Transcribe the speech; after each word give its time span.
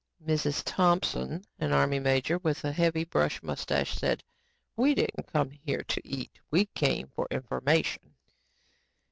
"Mrs. 0.25 0.63
Thompson," 0.65 1.43
an 1.59 1.71
Army 1.73 1.99
major 1.99 2.39
with 2.39 2.63
a 2.63 2.71
heavy 2.71 3.03
brush 3.03 3.43
mustache 3.43 3.93
said, 3.95 4.23
"we 4.75 4.95
didn't 4.95 5.31
come 5.31 5.51
here 5.51 5.83
to 5.83 6.01
eat. 6.03 6.39
We 6.49 6.65
came 6.73 7.09
for 7.15 7.27
information." 7.29 8.15